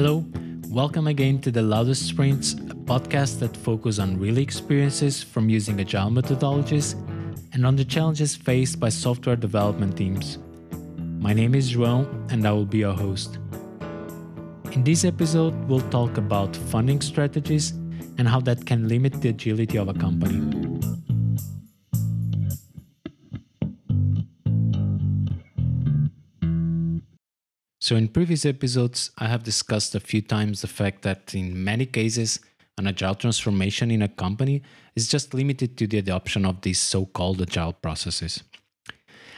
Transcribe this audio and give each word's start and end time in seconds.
Hello, 0.00 0.24
welcome 0.68 1.08
again 1.08 1.40
to 1.40 1.50
the 1.50 1.60
Loudest 1.60 2.06
Sprints, 2.06 2.52
a 2.52 2.76
podcast 2.86 3.40
that 3.40 3.56
focuses 3.56 3.98
on 3.98 4.16
real 4.16 4.38
experiences 4.38 5.24
from 5.24 5.48
using 5.48 5.80
agile 5.80 6.08
methodologies 6.08 6.94
and 7.52 7.66
on 7.66 7.74
the 7.74 7.84
challenges 7.84 8.36
faced 8.36 8.78
by 8.78 8.90
software 8.90 9.34
development 9.34 9.96
teams. 9.96 10.38
My 11.18 11.32
name 11.32 11.56
is 11.56 11.74
João 11.74 12.06
and 12.30 12.46
I 12.46 12.52
will 12.52 12.64
be 12.64 12.78
your 12.78 12.92
host. 12.92 13.40
In 14.70 14.84
this 14.84 15.04
episode, 15.04 15.52
we'll 15.68 15.90
talk 15.90 16.16
about 16.16 16.54
funding 16.54 17.00
strategies 17.00 17.72
and 18.18 18.28
how 18.28 18.38
that 18.42 18.66
can 18.66 18.86
limit 18.86 19.20
the 19.20 19.30
agility 19.30 19.78
of 19.78 19.88
a 19.88 19.94
company. 19.94 20.77
So, 27.88 27.96
in 27.96 28.08
previous 28.08 28.44
episodes, 28.44 29.10
I 29.16 29.28
have 29.28 29.44
discussed 29.44 29.94
a 29.94 30.00
few 30.00 30.20
times 30.20 30.60
the 30.60 30.66
fact 30.66 31.00
that 31.04 31.34
in 31.34 31.64
many 31.64 31.86
cases, 31.86 32.38
an 32.76 32.86
agile 32.86 33.14
transformation 33.14 33.90
in 33.90 34.02
a 34.02 34.08
company 34.08 34.60
is 34.94 35.08
just 35.08 35.32
limited 35.32 35.78
to 35.78 35.86
the 35.86 35.96
adoption 35.96 36.44
of 36.44 36.60
these 36.60 36.78
so 36.78 37.06
called 37.06 37.40
agile 37.40 37.72
processes. 37.72 38.42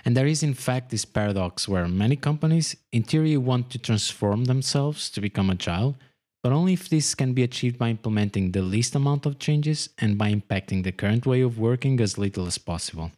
And 0.04 0.16
there 0.16 0.26
is, 0.26 0.42
in 0.42 0.54
fact, 0.54 0.90
this 0.90 1.04
paradox 1.04 1.68
where 1.68 1.86
many 1.86 2.16
companies, 2.16 2.74
in 2.90 3.04
theory, 3.04 3.36
want 3.36 3.70
to 3.70 3.78
transform 3.78 4.46
themselves 4.46 5.10
to 5.10 5.20
become 5.20 5.48
agile, 5.48 5.94
but 6.42 6.50
only 6.50 6.72
if 6.72 6.88
this 6.88 7.14
can 7.14 7.34
be 7.34 7.44
achieved 7.44 7.78
by 7.78 7.90
implementing 7.90 8.50
the 8.50 8.62
least 8.62 8.96
amount 8.96 9.26
of 9.26 9.38
changes 9.38 9.90
and 9.98 10.18
by 10.18 10.34
impacting 10.34 10.82
the 10.82 10.90
current 10.90 11.24
way 11.24 11.40
of 11.40 11.60
working 11.60 12.00
as 12.00 12.18
little 12.18 12.48
as 12.48 12.58
possible. 12.58 13.12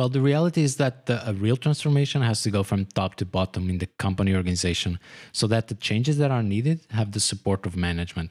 Well, 0.00 0.08
the 0.08 0.22
reality 0.22 0.62
is 0.62 0.76
that 0.76 1.04
the, 1.04 1.28
a 1.28 1.34
real 1.34 1.58
transformation 1.58 2.22
has 2.22 2.42
to 2.44 2.50
go 2.50 2.62
from 2.62 2.86
top 2.86 3.16
to 3.16 3.26
bottom 3.26 3.68
in 3.68 3.76
the 3.76 3.86
company 3.98 4.34
organization 4.34 4.98
so 5.30 5.46
that 5.48 5.68
the 5.68 5.74
changes 5.74 6.16
that 6.16 6.30
are 6.30 6.42
needed 6.42 6.80
have 6.88 7.12
the 7.12 7.20
support 7.20 7.66
of 7.66 7.76
management 7.76 8.30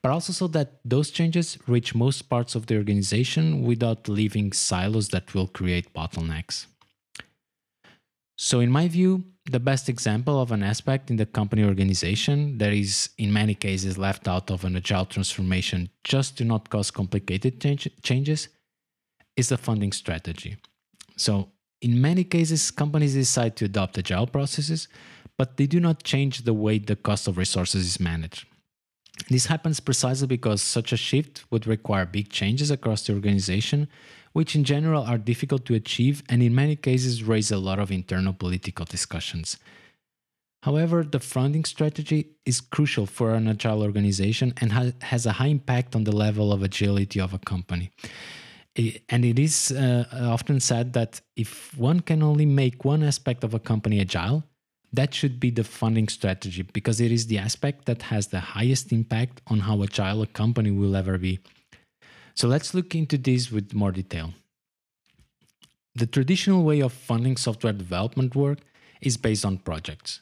but 0.00 0.10
also 0.10 0.32
so 0.32 0.46
that 0.46 0.80
those 0.82 1.10
changes 1.10 1.58
reach 1.66 1.94
most 1.94 2.22
parts 2.30 2.54
of 2.54 2.68
the 2.68 2.76
organization 2.78 3.64
without 3.64 4.08
leaving 4.08 4.50
silos 4.50 5.10
that 5.10 5.34
will 5.34 5.46
create 5.46 5.92
bottlenecks. 5.92 6.64
So, 8.38 8.60
in 8.60 8.70
my 8.70 8.88
view, 8.88 9.24
the 9.44 9.60
best 9.60 9.90
example 9.90 10.40
of 10.40 10.52
an 10.52 10.62
aspect 10.62 11.10
in 11.10 11.16
the 11.16 11.26
company 11.26 11.64
organization 11.64 12.56
that 12.58 12.72
is, 12.72 13.10
in 13.18 13.30
many 13.30 13.54
cases, 13.54 13.98
left 13.98 14.26
out 14.26 14.50
of 14.50 14.64
an 14.64 14.74
agile 14.74 15.04
transformation 15.04 15.90
just 16.02 16.38
to 16.38 16.44
not 16.44 16.70
cause 16.70 16.90
complicated 16.90 17.60
change- 17.60 17.90
changes 18.02 18.48
is 19.36 19.50
the 19.50 19.58
funding 19.58 19.92
strategy. 19.92 20.56
So, 21.16 21.50
in 21.80 22.00
many 22.00 22.24
cases, 22.24 22.70
companies 22.70 23.14
decide 23.14 23.56
to 23.56 23.66
adopt 23.66 23.98
agile 23.98 24.26
processes, 24.26 24.88
but 25.36 25.56
they 25.56 25.66
do 25.66 25.80
not 25.80 26.02
change 26.02 26.42
the 26.42 26.54
way 26.54 26.78
the 26.78 26.96
cost 26.96 27.28
of 27.28 27.36
resources 27.36 27.84
is 27.86 28.00
managed. 28.00 28.46
This 29.28 29.46
happens 29.46 29.80
precisely 29.80 30.26
because 30.26 30.62
such 30.62 30.92
a 30.92 30.96
shift 30.96 31.44
would 31.50 31.66
require 31.66 32.06
big 32.06 32.30
changes 32.30 32.70
across 32.70 33.06
the 33.06 33.14
organization, 33.14 33.88
which 34.32 34.56
in 34.56 34.64
general 34.64 35.04
are 35.04 35.18
difficult 35.18 35.64
to 35.66 35.74
achieve 35.74 36.22
and 36.28 36.42
in 36.42 36.54
many 36.54 36.74
cases 36.74 37.22
raise 37.22 37.50
a 37.50 37.58
lot 37.58 37.78
of 37.78 37.92
internal 37.92 38.32
political 38.32 38.84
discussions. 38.84 39.56
However, 40.62 41.04
the 41.04 41.20
funding 41.20 41.64
strategy 41.64 42.30
is 42.46 42.60
crucial 42.60 43.06
for 43.06 43.34
an 43.34 43.48
agile 43.48 43.82
organization 43.82 44.54
and 44.60 44.72
has 45.02 45.26
a 45.26 45.32
high 45.32 45.48
impact 45.48 45.94
on 45.94 46.04
the 46.04 46.16
level 46.16 46.52
of 46.52 46.62
agility 46.62 47.20
of 47.20 47.34
a 47.34 47.38
company. 47.38 47.90
And 48.76 49.24
it 49.24 49.38
is 49.38 49.70
uh, 49.70 50.04
often 50.12 50.60
said 50.60 50.92
that 50.94 51.20
if 51.36 51.76
one 51.78 52.00
can 52.00 52.22
only 52.22 52.46
make 52.46 52.84
one 52.84 53.02
aspect 53.02 53.44
of 53.44 53.54
a 53.54 53.60
company 53.60 54.00
agile, 54.00 54.42
that 54.92 55.14
should 55.14 55.38
be 55.40 55.50
the 55.50 55.64
funding 55.64 56.08
strategy 56.08 56.62
because 56.62 57.00
it 57.00 57.12
is 57.12 57.26
the 57.26 57.38
aspect 57.38 57.84
that 57.86 58.02
has 58.02 58.28
the 58.28 58.40
highest 58.40 58.92
impact 58.92 59.40
on 59.48 59.60
how 59.60 59.82
agile 59.82 60.22
a 60.22 60.26
company 60.26 60.70
will 60.70 60.96
ever 60.96 61.18
be. 61.18 61.40
So 62.34 62.48
let's 62.48 62.74
look 62.74 62.94
into 62.94 63.16
this 63.16 63.50
with 63.50 63.74
more 63.74 63.92
detail. 63.92 64.34
The 65.94 66.06
traditional 66.06 66.64
way 66.64 66.80
of 66.80 66.92
funding 66.92 67.36
software 67.36 67.72
development 67.72 68.34
work 68.34 68.58
is 69.00 69.16
based 69.16 69.44
on 69.44 69.58
projects. 69.58 70.20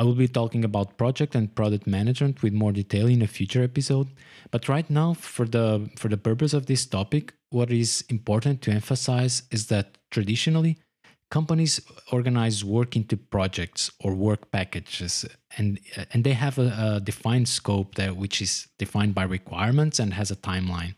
I 0.00 0.02
will 0.02 0.14
be 0.14 0.28
talking 0.28 0.64
about 0.64 0.96
project 0.96 1.34
and 1.34 1.54
product 1.54 1.86
management 1.86 2.42
with 2.42 2.54
more 2.54 2.72
detail 2.72 3.06
in 3.06 3.20
a 3.20 3.26
future 3.26 3.62
episode, 3.62 4.08
but 4.50 4.66
right 4.66 4.88
now 4.88 5.12
for 5.12 5.44
the 5.44 5.90
for 5.98 6.08
the 6.08 6.16
purpose 6.16 6.54
of 6.54 6.64
this 6.64 6.86
topic, 6.86 7.34
what 7.50 7.70
is 7.70 8.02
important 8.08 8.62
to 8.62 8.70
emphasize 8.70 9.42
is 9.50 9.66
that 9.66 9.98
traditionally 10.10 10.78
companies 11.30 11.80
organize 12.12 12.64
work 12.64 12.96
into 12.96 13.18
projects 13.18 13.90
or 14.00 14.14
work 14.14 14.50
packages 14.50 15.26
and 15.58 15.78
and 16.12 16.24
they 16.24 16.32
have 16.32 16.58
a, 16.58 16.96
a, 16.96 17.00
defined 17.00 17.48
scope 17.48 17.94
there 17.94 18.14
which 18.14 18.40
is 18.40 18.68
defined 18.78 19.14
by 19.14 19.22
requirements 19.22 20.00
and 20.00 20.14
has 20.14 20.30
a 20.30 20.36
timeline 20.36 20.94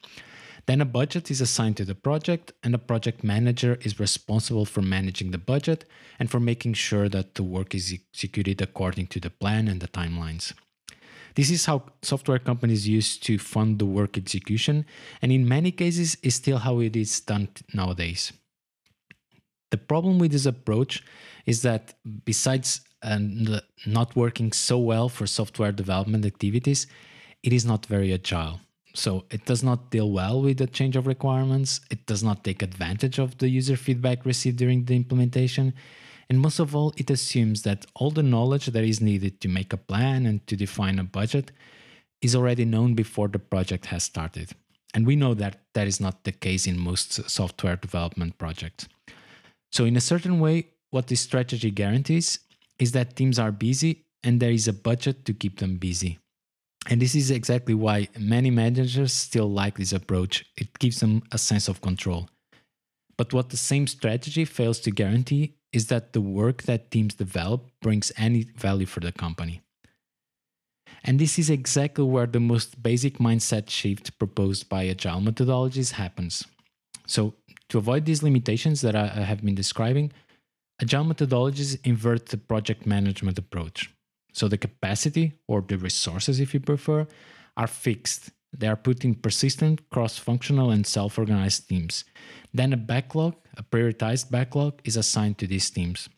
then 0.66 0.80
a 0.80 0.84
budget 0.84 1.30
is 1.30 1.40
assigned 1.40 1.76
to 1.76 1.84
the 1.84 1.94
project 1.94 2.52
and 2.62 2.74
a 2.74 2.78
project 2.78 3.24
manager 3.24 3.78
is 3.82 3.98
responsible 3.98 4.64
for 4.64 4.82
managing 4.82 5.30
the 5.30 5.38
budget 5.38 5.84
and 6.18 6.30
for 6.30 6.40
making 6.40 6.74
sure 6.74 7.08
that 7.08 7.34
the 7.34 7.42
work 7.42 7.74
is 7.74 7.92
executed 7.92 8.60
according 8.62 9.06
to 9.06 9.20
the 9.20 9.30
plan 9.30 9.68
and 9.68 9.80
the 9.80 9.88
timelines 9.88 10.52
this 11.34 11.50
is 11.50 11.64
how 11.64 11.82
software 12.02 12.38
companies 12.38 12.86
used 12.86 13.22
to 13.22 13.38
fund 13.38 13.78
the 13.78 13.86
work 13.86 14.18
execution 14.18 14.84
and 15.22 15.32
in 15.32 15.48
many 15.48 15.70
cases 15.70 16.16
is 16.22 16.34
still 16.34 16.58
how 16.58 16.80
it 16.80 16.94
is 16.94 17.20
done 17.20 17.48
nowadays 17.72 18.32
the 19.72 19.78
problem 19.78 20.18
with 20.18 20.32
this 20.32 20.46
approach 20.46 21.02
is 21.46 21.62
that 21.62 21.94
besides 22.24 22.82
uh, 23.02 23.18
not 23.86 24.14
working 24.14 24.52
so 24.52 24.78
well 24.78 25.08
for 25.08 25.26
software 25.26 25.72
development 25.72 26.24
activities, 26.24 26.86
it 27.42 27.52
is 27.52 27.64
not 27.64 27.86
very 27.86 28.12
agile. 28.12 28.60
So 28.94 29.24
it 29.30 29.46
does 29.46 29.62
not 29.62 29.90
deal 29.90 30.10
well 30.10 30.42
with 30.42 30.58
the 30.58 30.66
change 30.66 30.96
of 30.96 31.06
requirements, 31.06 31.80
it 31.90 32.04
does 32.06 32.22
not 32.22 32.44
take 32.44 32.62
advantage 32.62 33.18
of 33.18 33.38
the 33.38 33.48
user 33.48 33.76
feedback 33.76 34.26
received 34.26 34.58
during 34.58 34.84
the 34.84 34.96
implementation, 34.96 35.74
and 36.32 36.40
most 36.40 36.60
of 36.60 36.74
all, 36.74 36.94
it 36.96 37.10
assumes 37.10 37.60
that 37.62 37.84
all 37.94 38.10
the 38.10 38.22
knowledge 38.22 38.64
that 38.64 38.84
is 38.84 39.02
needed 39.02 39.40
to 39.42 39.48
make 39.48 39.72
a 39.74 39.76
plan 39.76 40.24
and 40.24 40.46
to 40.46 40.56
define 40.56 40.98
a 40.98 41.04
budget 41.04 41.52
is 42.22 42.34
already 42.34 42.64
known 42.64 42.94
before 42.94 43.28
the 43.28 43.38
project 43.38 43.84
has 43.86 44.04
started. 44.04 44.52
And 44.94 45.06
we 45.06 45.14
know 45.14 45.34
that 45.34 45.60
that 45.74 45.86
is 45.86 46.00
not 46.00 46.24
the 46.24 46.32
case 46.32 46.66
in 46.66 46.78
most 46.78 47.28
software 47.28 47.76
development 47.76 48.38
projects. 48.38 48.88
So, 49.72 49.84
in 49.84 49.94
a 49.94 50.00
certain 50.00 50.40
way, 50.40 50.68
what 50.90 51.08
this 51.08 51.20
strategy 51.20 51.70
guarantees 51.70 52.38
is 52.78 52.92
that 52.92 53.16
teams 53.16 53.38
are 53.38 53.52
busy 53.52 54.04
and 54.22 54.40
there 54.40 54.52
is 54.52 54.68
a 54.68 54.72
budget 54.72 55.26
to 55.26 55.34
keep 55.34 55.58
them 55.58 55.76
busy. 55.76 56.18
And 56.92 57.00
this 57.00 57.14
is 57.14 57.30
exactly 57.30 57.72
why 57.72 58.08
many 58.18 58.50
managers 58.50 59.14
still 59.14 59.50
like 59.50 59.78
this 59.78 59.94
approach. 59.94 60.44
It 60.58 60.78
gives 60.78 61.00
them 61.00 61.22
a 61.32 61.38
sense 61.38 61.66
of 61.66 61.80
control. 61.80 62.28
But 63.16 63.32
what 63.32 63.48
the 63.48 63.56
same 63.56 63.86
strategy 63.86 64.44
fails 64.44 64.78
to 64.80 64.90
guarantee 64.90 65.54
is 65.72 65.86
that 65.86 66.12
the 66.12 66.20
work 66.20 66.64
that 66.64 66.90
teams 66.90 67.14
develop 67.14 67.70
brings 67.80 68.12
any 68.18 68.42
value 68.58 68.84
for 68.84 69.00
the 69.00 69.10
company. 69.10 69.62
And 71.02 71.18
this 71.18 71.38
is 71.38 71.48
exactly 71.48 72.04
where 72.04 72.26
the 72.26 72.40
most 72.40 72.82
basic 72.82 73.16
mindset 73.16 73.70
shift 73.70 74.18
proposed 74.18 74.68
by 74.68 74.86
agile 74.86 75.22
methodologies 75.22 75.92
happens. 75.92 76.46
So, 77.06 77.32
to 77.70 77.78
avoid 77.78 78.04
these 78.04 78.22
limitations 78.22 78.82
that 78.82 78.94
I 78.94 79.06
have 79.06 79.42
been 79.42 79.54
describing, 79.54 80.12
agile 80.78 81.06
methodologies 81.06 81.78
invert 81.84 82.26
the 82.26 82.36
project 82.36 82.84
management 82.84 83.38
approach. 83.38 83.88
So 84.32 84.48
the 84.48 84.58
capacity, 84.58 85.34
or 85.46 85.60
the 85.60 85.78
resources 85.78 86.40
if 86.40 86.54
you 86.54 86.60
prefer, 86.60 87.06
are 87.56 87.66
fixed. 87.66 88.30
They 88.56 88.66
are 88.66 88.76
put 88.76 89.04
in 89.04 89.14
persistent, 89.14 89.88
cross 89.90 90.18
functional, 90.18 90.70
and 90.70 90.86
self 90.86 91.18
organized 91.18 91.68
teams. 91.68 92.04
Then 92.52 92.72
a 92.72 92.76
backlog, 92.76 93.34
a 93.56 93.62
prioritized 93.62 94.30
backlog, 94.30 94.80
is 94.84 94.96
assigned 94.96 95.38
to 95.38 95.46
these 95.46 95.70
teams. 95.70 96.08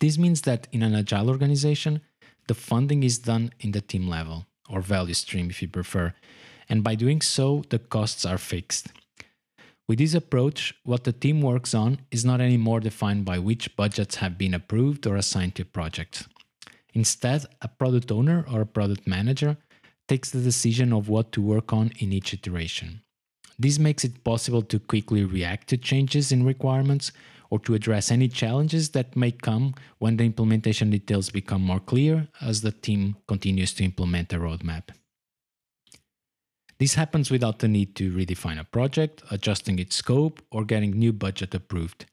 This 0.00 0.16
means 0.16 0.42
that 0.42 0.68
in 0.72 0.82
an 0.82 0.94
agile 0.94 1.28
organization, 1.28 2.00
the 2.48 2.54
funding 2.54 3.02
is 3.02 3.18
done 3.18 3.50
in 3.60 3.72
the 3.72 3.80
team 3.80 4.08
level, 4.08 4.46
or 4.68 4.80
value 4.80 5.14
stream 5.14 5.50
if 5.50 5.60
you 5.60 5.68
prefer. 5.68 6.14
And 6.68 6.82
by 6.82 6.94
doing 6.94 7.20
so, 7.20 7.64
the 7.68 7.78
costs 7.78 8.24
are 8.24 8.38
fixed. 8.38 8.88
With 9.88 9.98
this 9.98 10.14
approach, 10.14 10.74
what 10.84 11.04
the 11.04 11.12
team 11.12 11.40
works 11.40 11.74
on 11.74 12.00
is 12.10 12.24
not 12.24 12.40
anymore 12.40 12.80
defined 12.80 13.24
by 13.24 13.38
which 13.38 13.76
budgets 13.76 14.16
have 14.16 14.36
been 14.36 14.54
approved 14.54 15.06
or 15.06 15.16
assigned 15.16 15.54
to 15.56 15.64
projects. 15.64 16.26
Instead, 16.96 17.44
a 17.60 17.68
product 17.68 18.10
owner 18.10 18.46
or 18.50 18.62
a 18.62 18.72
product 18.76 19.06
manager 19.06 19.58
takes 20.08 20.30
the 20.30 20.40
decision 20.40 20.94
of 20.94 21.10
what 21.10 21.30
to 21.30 21.42
work 21.42 21.70
on 21.70 21.92
in 21.98 22.10
each 22.10 22.32
iteration. 22.32 23.02
This 23.58 23.78
makes 23.78 24.02
it 24.02 24.24
possible 24.24 24.62
to 24.62 24.78
quickly 24.78 25.22
react 25.22 25.68
to 25.68 25.76
changes 25.76 26.32
in 26.32 26.46
requirements 26.46 27.12
or 27.50 27.58
to 27.60 27.74
address 27.74 28.10
any 28.10 28.28
challenges 28.28 28.90
that 28.90 29.14
may 29.14 29.30
come 29.30 29.74
when 29.98 30.16
the 30.16 30.24
implementation 30.24 30.88
details 30.88 31.28
become 31.28 31.60
more 31.60 31.80
clear 31.80 32.28
as 32.40 32.62
the 32.62 32.72
team 32.72 33.16
continues 33.28 33.74
to 33.74 33.84
implement 33.84 34.32
a 34.32 34.38
roadmap. 34.38 34.84
This 36.78 36.94
happens 36.94 37.30
without 37.30 37.58
the 37.58 37.68
need 37.68 37.94
to 37.96 38.10
redefine 38.10 38.58
a 38.58 38.64
project, 38.64 39.22
adjusting 39.30 39.78
its 39.78 39.96
scope, 39.96 40.40
or 40.50 40.64
getting 40.64 40.92
new 40.92 41.12
budget 41.12 41.54
approved. 41.54 42.06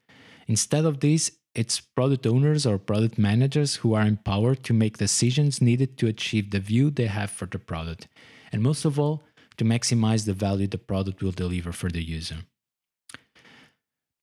Instead 0.47 0.83
of 0.83 0.99
this, 0.99 1.31
it's 1.55 1.79
product 1.79 2.25
owners 2.25 2.65
or 2.65 2.77
product 2.77 3.17
managers 3.17 3.75
who 3.77 3.93
are 3.93 4.05
empowered 4.05 4.63
to 4.63 4.73
make 4.73 4.97
decisions 4.97 5.61
needed 5.61 5.97
to 5.97 6.07
achieve 6.07 6.51
the 6.51 6.59
view 6.59 6.89
they 6.89 7.07
have 7.07 7.29
for 7.29 7.45
the 7.45 7.59
product, 7.59 8.07
and 8.51 8.61
most 8.61 8.85
of 8.85 8.99
all, 8.99 9.23
to 9.57 9.63
maximize 9.63 10.25
the 10.25 10.33
value 10.33 10.67
the 10.67 10.77
product 10.77 11.21
will 11.21 11.31
deliver 11.31 11.71
for 11.71 11.89
the 11.89 12.03
user. 12.03 12.37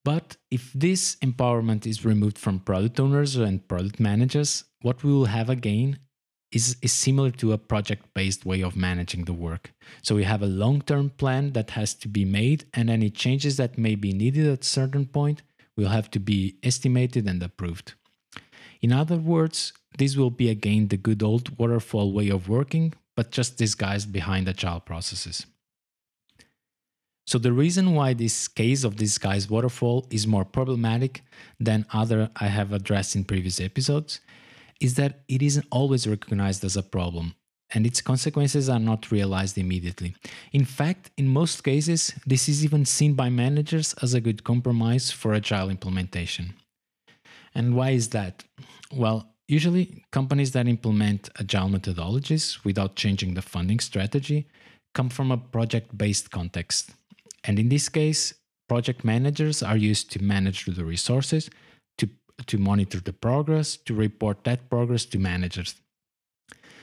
But 0.04 0.36
if 0.50 0.72
this 0.72 1.16
empowerment 1.16 1.86
is 1.86 2.04
removed 2.04 2.38
from 2.38 2.60
product 2.60 2.98
owners 2.98 3.36
and 3.36 3.66
product 3.68 4.00
managers, 4.00 4.64
what 4.80 5.04
we 5.04 5.12
will 5.12 5.26
have 5.26 5.50
again 5.50 5.98
is, 6.50 6.76
is 6.82 6.92
similar 6.92 7.30
to 7.32 7.52
a 7.52 7.58
project 7.58 8.06
based 8.14 8.44
way 8.44 8.62
of 8.62 8.74
managing 8.74 9.24
the 9.24 9.32
work. 9.32 9.72
So 10.02 10.16
we 10.16 10.24
have 10.24 10.42
a 10.42 10.46
long 10.46 10.80
term 10.82 11.10
plan 11.10 11.52
that 11.52 11.70
has 11.70 11.94
to 11.94 12.08
be 12.08 12.24
made, 12.24 12.64
and 12.74 12.90
any 12.90 13.10
changes 13.10 13.56
that 13.58 13.78
may 13.78 13.94
be 13.94 14.12
needed 14.12 14.46
at 14.46 14.62
a 14.62 14.64
certain 14.64 15.06
point 15.06 15.42
will 15.76 15.88
have 15.88 16.10
to 16.10 16.20
be 16.20 16.56
estimated 16.62 17.26
and 17.26 17.42
approved. 17.42 17.94
In 18.80 18.92
other 18.92 19.16
words, 19.16 19.72
this 19.98 20.16
will 20.16 20.30
be 20.30 20.48
again 20.48 20.88
the 20.88 20.96
good 20.96 21.22
old 21.22 21.58
waterfall 21.58 22.12
way 22.12 22.28
of 22.28 22.48
working, 22.48 22.94
but 23.16 23.30
just 23.30 23.58
disguised 23.58 24.12
behind 24.12 24.48
agile 24.48 24.80
processes. 24.80 25.46
So 27.26 27.38
the 27.38 27.52
reason 27.52 27.94
why 27.94 28.14
this 28.14 28.48
case 28.48 28.82
of 28.82 28.96
disguised 28.96 29.50
waterfall 29.50 30.06
is 30.10 30.26
more 30.26 30.44
problematic 30.44 31.22
than 31.60 31.86
other 31.92 32.30
I 32.36 32.48
have 32.48 32.72
addressed 32.72 33.14
in 33.14 33.24
previous 33.24 33.60
episodes 33.60 34.20
is 34.80 34.94
that 34.94 35.20
it 35.28 35.42
isn't 35.42 35.66
always 35.70 36.08
recognized 36.08 36.64
as 36.64 36.76
a 36.76 36.82
problem 36.82 37.34
and 37.72 37.86
its 37.86 38.00
consequences 38.00 38.68
are 38.68 38.78
not 38.78 39.10
realized 39.10 39.56
immediately. 39.56 40.14
In 40.52 40.64
fact, 40.64 41.10
in 41.16 41.28
most 41.28 41.62
cases, 41.62 42.12
this 42.26 42.48
is 42.48 42.64
even 42.64 42.84
seen 42.84 43.14
by 43.14 43.30
managers 43.30 43.94
as 44.02 44.14
a 44.14 44.20
good 44.20 44.44
compromise 44.44 45.10
for 45.10 45.34
agile 45.34 45.70
implementation. 45.70 46.54
And 47.54 47.74
why 47.74 47.90
is 47.90 48.08
that? 48.10 48.44
Well, 48.92 49.26
usually 49.48 50.04
companies 50.12 50.52
that 50.52 50.68
implement 50.68 51.28
agile 51.38 51.68
methodologies 51.68 52.64
without 52.64 52.96
changing 52.96 53.34
the 53.34 53.42
funding 53.42 53.80
strategy 53.80 54.46
come 54.94 55.08
from 55.08 55.30
a 55.30 55.36
project 55.36 55.96
based 55.96 56.30
context. 56.30 56.90
And 57.44 57.58
in 57.58 57.68
this 57.68 57.88
case, 57.88 58.34
project 58.68 59.04
managers 59.04 59.62
are 59.62 59.76
used 59.76 60.10
to 60.12 60.22
manage 60.22 60.66
the 60.66 60.84
resources, 60.84 61.50
to, 61.98 62.08
to 62.46 62.58
monitor 62.58 63.00
the 63.00 63.12
progress, 63.12 63.76
to 63.76 63.94
report 63.94 64.44
that 64.44 64.68
progress 64.70 65.04
to 65.06 65.18
managers. 65.18 65.74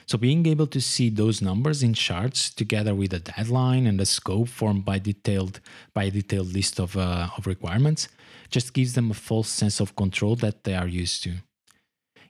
So 0.07 0.17
being 0.17 0.45
able 0.45 0.67
to 0.67 0.79
see 0.79 1.09
those 1.09 1.41
numbers 1.41 1.83
in 1.83 1.93
charts 1.93 2.49
together 2.49 2.95
with 2.95 3.13
a 3.13 3.19
deadline 3.19 3.85
and 3.85 3.99
a 3.99 4.05
scope 4.05 4.47
formed 4.47 4.85
by 4.85 4.99
detailed 4.99 5.59
by 5.93 6.05
a 6.05 6.11
detailed 6.11 6.53
list 6.53 6.79
of, 6.79 6.95
uh, 6.95 7.27
of 7.37 7.45
requirements 7.45 8.07
just 8.49 8.73
gives 8.73 8.93
them 8.93 9.11
a 9.11 9.13
false 9.13 9.49
sense 9.49 9.81
of 9.81 9.97
control 9.97 10.37
that 10.37 10.63
they 10.63 10.75
are 10.75 10.87
used 10.87 11.23
to. 11.23 11.33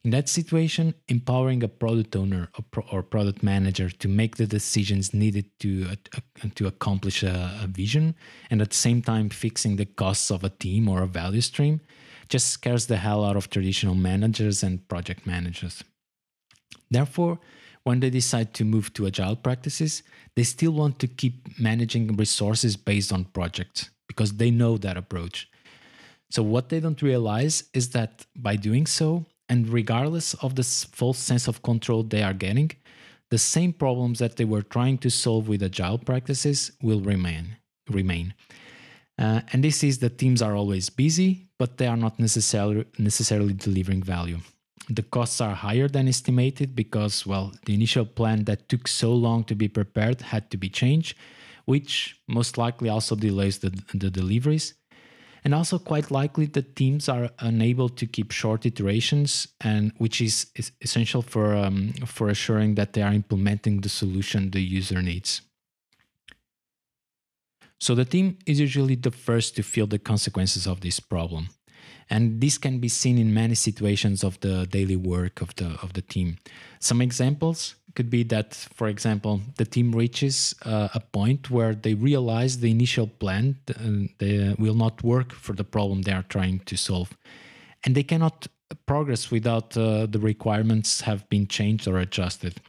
In 0.03 0.09
that 0.11 0.27
situation, 0.27 0.95
empowering 1.07 1.61
a 1.61 1.67
product 1.67 2.15
owner 2.15 2.49
or 2.91 3.03
product 3.03 3.43
manager 3.43 3.89
to 3.89 4.07
make 4.07 4.37
the 4.37 4.47
decisions 4.47 5.13
needed 5.13 5.45
to, 5.59 5.89
uh, 5.91 6.47
to 6.55 6.65
accomplish 6.65 7.21
a, 7.21 7.59
a 7.61 7.67
vision 7.67 8.15
and 8.49 8.59
at 8.59 8.71
the 8.71 8.75
same 8.75 9.03
time 9.03 9.29
fixing 9.29 9.75
the 9.75 9.85
costs 9.85 10.31
of 10.31 10.43
a 10.43 10.49
team 10.49 10.87
or 10.87 11.03
a 11.03 11.07
value 11.07 11.41
stream 11.41 11.81
just 12.27 12.47
scares 12.47 12.87
the 12.87 12.97
hell 12.97 13.23
out 13.23 13.35
of 13.35 13.51
traditional 13.51 13.95
managers 13.95 14.63
and 14.63 14.87
project 14.87 15.27
managers. 15.27 15.83
Therefore, 16.89 17.39
when 17.87 18.01
they 18.01 18.09
decide 18.09 18.53
to 18.53 18.65
move 18.65 18.93
to 18.93 19.07
agile 19.07 19.37
practices, 19.37 20.03
they 20.35 20.43
still 20.43 20.73
want 20.73 20.99
to 20.99 21.07
keep 21.07 21.35
managing 21.57 22.17
resources 22.17 22.75
based 22.75 23.13
on 23.13 23.23
projects 23.23 23.89
because 24.09 24.33
they 24.33 24.51
know 24.51 24.77
that 24.77 24.97
approach. 24.97 25.49
So, 26.29 26.43
what 26.43 26.67
they 26.67 26.81
don't 26.81 27.01
realize 27.01 27.63
is 27.73 27.91
that 27.91 28.25
by 28.35 28.57
doing 28.57 28.85
so, 28.85 29.25
and 29.47 29.69
regardless 29.69 30.33
of 30.45 30.55
the 30.55 30.63
false 30.63 31.17
sense 31.17 31.47
of 31.47 31.63
control 31.63 32.03
they 32.03 32.23
are 32.23 32.33
getting, 32.33 32.71
the 33.29 33.37
same 33.37 33.71
problems 33.71 34.19
that 34.19 34.35
they 34.35 34.47
were 34.53 34.65
trying 34.75 34.97
to 34.97 35.09
solve 35.09 35.47
with 35.47 35.63
agile 35.63 35.97
practices 35.97 36.71
will 36.81 36.99
remain. 36.99 37.55
remain. 37.89 38.33
Uh, 39.17 39.39
and 39.53 39.63
this 39.63 39.81
is 39.81 39.99
that 39.99 40.17
teams 40.17 40.41
are 40.41 40.55
always 40.57 40.89
busy, 40.89 41.29
but 41.57 41.77
they 41.77 41.87
are 41.87 42.01
not 42.05 42.19
necessarily 42.19 42.85
necessarily 42.97 43.53
delivering 43.53 44.03
value. 44.03 44.39
The 44.89 45.03
costs 45.03 45.41
are 45.41 45.53
higher 45.53 45.87
than 45.89 46.07
estimated 46.07 46.75
because, 46.75 47.25
well, 47.25 47.51
the 47.65 47.73
initial 47.73 48.05
plan 48.05 48.45
that 48.45 48.69
took 48.69 48.87
so 48.87 49.13
long 49.13 49.43
to 49.45 49.55
be 49.55 49.67
prepared 49.67 50.21
had 50.21 50.49
to 50.51 50.57
be 50.57 50.69
changed, 50.69 51.17
which 51.65 52.15
most 52.27 52.57
likely 52.57 52.87
also 52.87 53.15
delays 53.15 53.59
the, 53.59 53.77
the 53.93 54.09
deliveries. 54.09 54.75
And 55.43 55.53
also 55.53 55.77
quite 55.77 56.09
likely 56.09 56.45
the 56.45 56.61
teams 56.61 57.07
are 57.09 57.29
unable 57.39 57.89
to 57.89 58.05
keep 58.05 58.31
short 58.31 58.65
iterations 58.65 59.47
and 59.61 59.91
which 59.97 60.19
is, 60.21 60.47
is 60.55 60.71
essential 60.81 61.21
for 61.21 61.55
um, 61.55 61.93
for 62.05 62.27
assuring 62.27 62.75
that 62.75 62.93
they 62.93 63.01
are 63.01 63.13
implementing 63.13 63.81
the 63.81 63.89
solution 63.89 64.51
the 64.51 64.61
user 64.61 65.01
needs. 65.01 65.41
So 67.79 67.93
the 67.93 68.05
team 68.05 68.39
is 68.45 68.59
usually 68.59 68.95
the 68.95 69.11
first 69.11 69.55
to 69.55 69.63
feel 69.63 69.87
the 69.87 69.99
consequences 69.99 70.65
of 70.65 70.81
this 70.81 70.99
problem 70.99 71.49
and 72.09 72.41
this 72.41 72.57
can 72.57 72.79
be 72.79 72.87
seen 72.87 73.17
in 73.17 73.33
many 73.33 73.55
situations 73.55 74.23
of 74.23 74.39
the 74.39 74.65
daily 74.67 74.95
work 74.95 75.41
of 75.41 75.55
the 75.55 75.77
of 75.81 75.93
the 75.93 76.01
team. 76.01 76.37
Some 76.79 77.01
examples 77.01 77.75
could 77.95 78.09
be 78.09 78.23
that 78.23 78.53
for 78.53 78.87
example 78.87 79.41
the 79.57 79.65
team 79.65 79.91
reaches 79.91 80.55
uh, 80.65 80.87
a 80.93 80.99
point 80.99 81.49
where 81.49 81.73
they 81.73 81.93
realize 81.93 82.59
the 82.59 82.71
initial 82.71 83.07
plan 83.07 83.57
uh, 83.69 84.07
they 84.19 84.55
will 84.57 84.75
not 84.75 85.03
work 85.03 85.33
for 85.33 85.53
the 85.53 85.63
problem 85.63 86.03
they 86.03 86.13
are 86.13 86.27
trying 86.29 86.59
to 86.59 86.77
solve. 86.77 87.17
And 87.83 87.95
they 87.95 88.03
cannot 88.03 88.47
progress 88.85 89.31
without 89.31 89.77
uh, 89.77 90.05
the 90.07 90.19
requirements 90.19 91.01
have 91.01 91.27
been 91.29 91.47
changed 91.47 91.87
or 91.87 91.97
adjusted. 91.97 92.59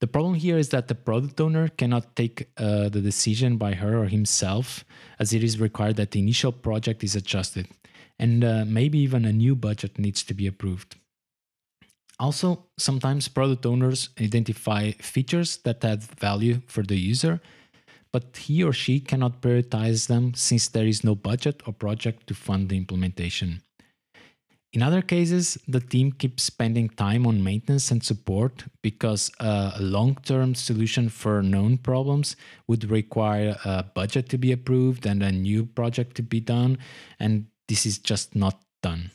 The 0.00 0.06
problem 0.06 0.34
here 0.34 0.56
is 0.56 0.70
that 0.70 0.88
the 0.88 0.94
product 0.94 1.40
owner 1.40 1.68
cannot 1.68 2.16
take 2.16 2.48
uh, 2.56 2.88
the 2.88 3.02
decision 3.02 3.58
by 3.58 3.74
her 3.74 3.98
or 3.98 4.06
himself, 4.06 4.82
as 5.18 5.34
it 5.34 5.44
is 5.44 5.60
required 5.60 5.96
that 5.96 6.12
the 6.12 6.20
initial 6.20 6.52
project 6.52 7.04
is 7.04 7.14
adjusted 7.14 7.68
and 8.20 8.44
uh, 8.44 8.64
maybe 8.66 8.98
even 8.98 9.24
a 9.24 9.32
new 9.32 9.56
budget 9.56 9.98
needs 9.98 10.22
to 10.22 10.34
be 10.34 10.46
approved. 10.46 10.96
Also, 12.20 12.66
sometimes 12.78 13.28
product 13.28 13.64
owners 13.64 14.10
identify 14.20 14.92
features 14.92 15.56
that 15.64 15.82
add 15.82 16.02
value 16.02 16.60
for 16.66 16.82
the 16.82 16.98
user, 16.98 17.40
but 18.12 18.36
he 18.36 18.62
or 18.62 18.74
she 18.74 19.00
cannot 19.00 19.40
prioritize 19.40 20.06
them 20.06 20.34
since 20.34 20.68
there 20.68 20.86
is 20.86 21.02
no 21.02 21.14
budget 21.14 21.62
or 21.66 21.72
project 21.72 22.26
to 22.26 22.34
fund 22.34 22.68
the 22.68 22.76
implementation. 22.76 23.62
In 24.72 24.82
other 24.82 25.02
cases, 25.02 25.58
the 25.66 25.80
team 25.80 26.12
keeps 26.12 26.44
spending 26.44 26.90
time 26.90 27.26
on 27.26 27.42
maintenance 27.42 27.90
and 27.90 28.04
support 28.04 28.64
because 28.82 29.30
a 29.40 29.78
long 29.80 30.16
term 30.22 30.54
solution 30.54 31.08
for 31.08 31.42
known 31.42 31.78
problems 31.78 32.36
would 32.68 32.88
require 32.88 33.56
a 33.64 33.82
budget 33.82 34.28
to 34.28 34.38
be 34.38 34.52
approved 34.52 35.06
and 35.06 35.22
a 35.22 35.32
new 35.32 35.64
project 35.64 36.16
to 36.16 36.22
be 36.22 36.38
done, 36.38 36.78
and 37.18 37.46
this 37.70 37.86
is 37.86 37.98
just 37.98 38.34
not 38.34 38.60
done. 38.82 39.12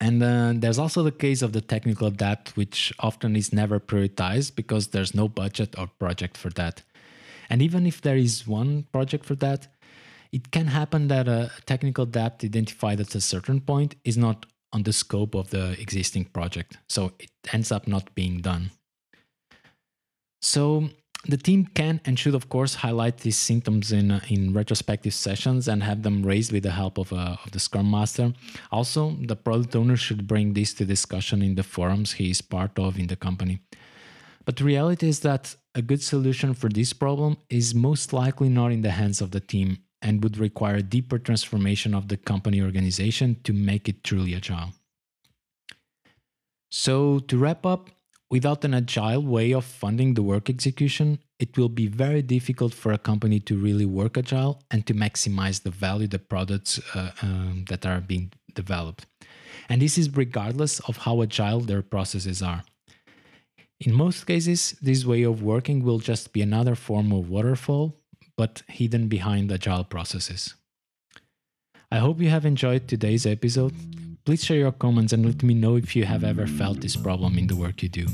And 0.00 0.22
uh, 0.22 0.54
there's 0.54 0.78
also 0.78 1.02
the 1.02 1.12
case 1.12 1.42
of 1.42 1.52
the 1.52 1.60
technical 1.60 2.10
debt, 2.10 2.52
which 2.54 2.90
often 3.00 3.36
is 3.36 3.52
never 3.52 3.78
prioritized 3.78 4.54
because 4.56 4.88
there's 4.88 5.14
no 5.14 5.28
budget 5.28 5.78
or 5.78 5.88
project 5.98 6.38
for 6.38 6.48
that. 6.50 6.82
And 7.50 7.60
even 7.60 7.86
if 7.86 8.00
there 8.00 8.16
is 8.16 8.46
one 8.46 8.86
project 8.92 9.26
for 9.26 9.34
that, 9.36 9.66
it 10.32 10.50
can 10.50 10.68
happen 10.68 11.08
that 11.08 11.28
a 11.28 11.50
technical 11.66 12.06
debt 12.06 12.40
identified 12.42 13.00
at 13.00 13.14
a 13.14 13.20
certain 13.20 13.60
point 13.60 13.96
is 14.04 14.16
not 14.16 14.46
on 14.72 14.84
the 14.84 14.92
scope 14.92 15.34
of 15.34 15.50
the 15.50 15.78
existing 15.80 16.26
project. 16.26 16.78
So 16.88 17.12
it 17.18 17.30
ends 17.52 17.70
up 17.70 17.86
not 17.86 18.14
being 18.14 18.40
done. 18.40 18.70
So 20.40 20.90
the 21.26 21.36
team 21.36 21.66
can 21.74 22.00
and 22.04 22.18
should, 22.18 22.34
of 22.34 22.48
course, 22.48 22.76
highlight 22.76 23.18
these 23.18 23.36
symptoms 23.36 23.90
in 23.92 24.10
uh, 24.12 24.20
in 24.28 24.52
retrospective 24.52 25.14
sessions 25.14 25.66
and 25.66 25.82
have 25.82 26.02
them 26.02 26.22
raised 26.24 26.52
with 26.52 26.62
the 26.62 26.70
help 26.70 26.96
of, 26.98 27.12
uh, 27.12 27.36
of 27.44 27.50
the 27.50 27.58
Scrum 27.58 27.90
Master. 27.90 28.32
Also, 28.70 29.16
the 29.26 29.36
product 29.36 29.74
owner 29.74 29.96
should 29.96 30.28
bring 30.28 30.54
this 30.54 30.72
to 30.74 30.84
discussion 30.84 31.42
in 31.42 31.54
the 31.56 31.62
forums 31.64 32.12
he 32.12 32.30
is 32.30 32.40
part 32.40 32.78
of 32.78 32.98
in 32.98 33.08
the 33.08 33.16
company. 33.16 33.60
But 34.44 34.56
the 34.56 34.64
reality 34.64 35.08
is 35.08 35.20
that 35.20 35.56
a 35.74 35.82
good 35.82 36.02
solution 36.02 36.54
for 36.54 36.70
this 36.70 36.92
problem 36.92 37.36
is 37.50 37.74
most 37.74 38.12
likely 38.12 38.48
not 38.48 38.72
in 38.72 38.82
the 38.82 38.90
hands 38.90 39.20
of 39.20 39.32
the 39.32 39.40
team 39.40 39.78
and 40.00 40.22
would 40.22 40.38
require 40.38 40.76
a 40.76 40.82
deeper 40.82 41.18
transformation 41.18 41.94
of 41.94 42.08
the 42.08 42.16
company 42.16 42.62
organization 42.62 43.36
to 43.44 43.52
make 43.52 43.88
it 43.88 44.04
truly 44.04 44.34
agile. 44.34 44.72
So, 46.70 47.18
to 47.18 47.36
wrap 47.36 47.66
up, 47.66 47.90
Without 48.30 48.62
an 48.64 48.74
agile 48.74 49.22
way 49.22 49.52
of 49.52 49.64
funding 49.64 50.12
the 50.12 50.22
work 50.22 50.50
execution, 50.50 51.18
it 51.38 51.56
will 51.56 51.70
be 51.70 51.86
very 51.86 52.20
difficult 52.20 52.74
for 52.74 52.92
a 52.92 52.98
company 52.98 53.40
to 53.40 53.56
really 53.56 53.86
work 53.86 54.18
agile 54.18 54.60
and 54.70 54.86
to 54.86 54.92
maximize 54.92 55.62
the 55.62 55.70
value 55.70 56.06
the 56.06 56.18
products 56.18 56.78
uh, 56.94 57.10
um, 57.22 57.64
that 57.70 57.86
are 57.86 58.00
being 58.00 58.30
developed. 58.54 59.06
And 59.70 59.80
this 59.80 59.96
is 59.96 60.14
regardless 60.14 60.80
of 60.80 60.98
how 60.98 61.22
agile 61.22 61.60
their 61.60 61.80
processes 61.80 62.42
are. 62.42 62.64
In 63.80 63.94
most 63.94 64.26
cases, 64.26 64.76
this 64.82 65.06
way 65.06 65.22
of 65.22 65.42
working 65.42 65.82
will 65.82 66.00
just 66.00 66.32
be 66.32 66.42
another 66.42 66.74
form 66.74 67.12
of 67.12 67.30
waterfall, 67.30 67.96
but 68.36 68.62
hidden 68.68 69.08
behind 69.08 69.50
agile 69.50 69.84
processes. 69.84 70.54
I 71.90 71.98
hope 71.98 72.20
you 72.20 72.28
have 72.28 72.44
enjoyed 72.44 72.88
today's 72.88 73.24
episode. 73.24 73.72
Please 74.28 74.44
share 74.44 74.58
your 74.58 74.72
comments 74.72 75.14
and 75.14 75.24
let 75.24 75.42
me 75.42 75.54
know 75.54 75.76
if 75.76 75.96
you 75.96 76.04
have 76.04 76.22
ever 76.22 76.46
felt 76.46 76.82
this 76.82 76.96
problem 76.96 77.38
in 77.38 77.46
the 77.46 77.56
work 77.56 77.82
you 77.82 77.88
do. 77.88 78.06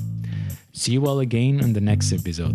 See 0.73 0.93
you 0.93 1.05
all 1.09 1.19
again 1.19 1.61
on 1.61 1.73
the 1.73 1.81
next 1.81 2.13
episode. 2.13 2.55